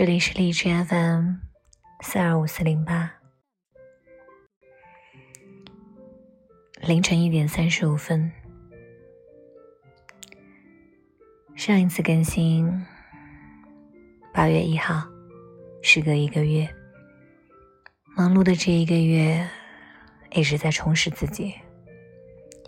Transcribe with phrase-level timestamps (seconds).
[0.00, 1.34] 这里是荔枝 FM
[2.00, 3.12] 四二五四零八，
[6.80, 8.32] 凌晨一点三十五分。
[11.54, 12.66] 上一次更新
[14.32, 15.06] 八月一号，
[15.82, 16.66] 时隔一个月，
[18.16, 19.46] 忙碌的这一个月
[20.32, 21.54] 一直在充实自己，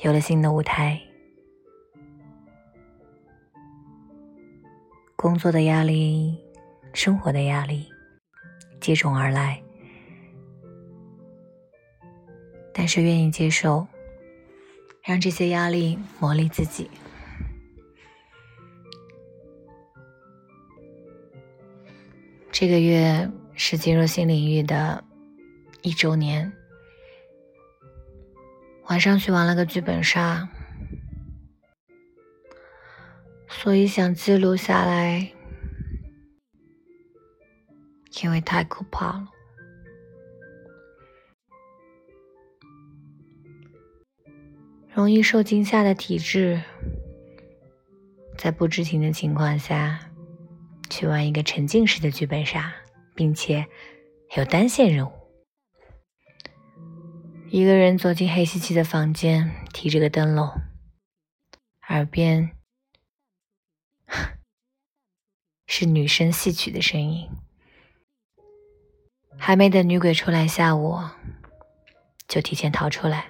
[0.03, 1.01] 有了新的舞台，
[5.17, 6.42] 工作的压力。
[6.93, 7.91] 生活的压力
[8.81, 9.63] 接踵而来，
[12.73, 13.87] 但是愿意接受，
[15.03, 16.91] 让这些压力磨砺自己。
[22.51, 25.03] 这个月是进入新领域的
[25.81, 26.53] 一周年，
[28.89, 30.49] 晚上去玩了个剧本杀，
[33.49, 35.33] 所以想记录下来。
[38.23, 39.29] 因为太可怕了，
[44.95, 46.63] 容易受惊吓的体质，
[48.39, 50.11] 在不知情的情况下
[50.89, 52.73] 去玩一个沉浸式的剧本杀，
[53.17, 53.67] 并且
[54.37, 55.13] 有单线任务。
[57.51, 60.49] 一个人走进黑漆漆的房间，提着个灯笼，
[61.89, 62.57] 耳边
[65.67, 67.29] 是女生戏曲的声音。
[69.37, 71.11] 还没等女鬼出来吓我，
[72.29, 73.27] 就提前逃出来。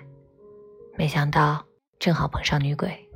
[0.94, 1.64] 没想到
[1.98, 3.08] 正好碰上女鬼，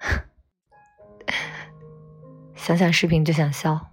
[2.56, 3.86] 想想视频就想笑，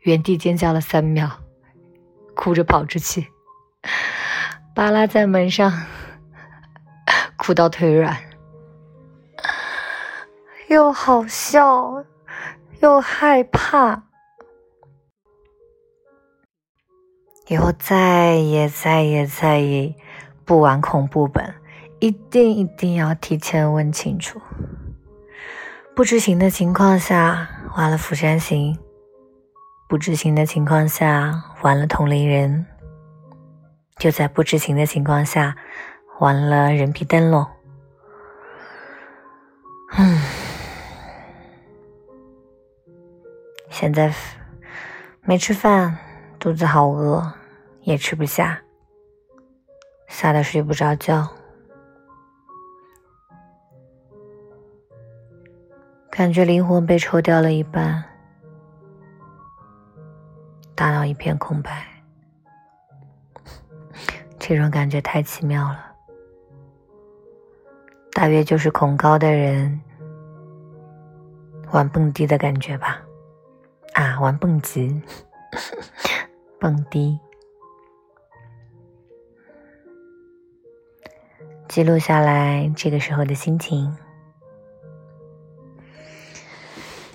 [0.00, 1.40] 原地尖叫了三秒，
[2.36, 3.26] 哭着跑出去，
[4.74, 5.86] 扒拉在门上，
[7.36, 8.18] 哭到腿软，
[10.68, 12.04] 又好笑。
[12.80, 14.02] 又害怕，
[17.48, 19.94] 以后再也再也再也
[20.44, 21.54] 不玩恐怖本，
[21.98, 24.40] 一定一定要提前问清楚。
[25.94, 28.74] 不知情的情况下玩了《釜山行》，
[29.88, 32.66] 不知情的情况下玩了《同龄人》，
[33.96, 35.56] 就在不知情的情况下
[36.18, 37.42] 玩了《人皮灯笼》。
[39.96, 40.43] 嗯。
[43.68, 44.12] 现在
[45.22, 45.96] 没吃饭，
[46.38, 47.32] 肚子好饿，
[47.82, 48.62] 也吃不下，
[50.06, 51.28] 吓得睡不着觉，
[56.10, 58.04] 感觉灵魂被抽掉了一半，
[60.74, 61.84] 大脑一片空白，
[64.38, 65.92] 这种感觉太奇妙了，
[68.12, 69.80] 大约就是恐高的人
[71.72, 73.00] 玩蹦迪的感觉吧。
[73.94, 75.02] 啊，玩蹦极、
[76.60, 77.18] 蹦迪，
[81.68, 83.96] 记录下来这个时候的心情，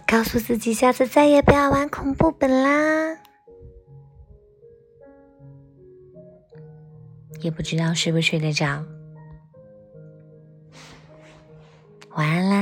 [0.07, 3.17] 告诉自己下次再也不要玩恐怖本啦。
[7.41, 8.83] 也不知道睡不睡得着，
[12.11, 12.58] 晚安啦。